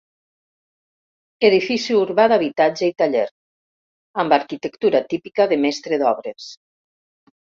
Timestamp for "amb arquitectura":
4.25-5.03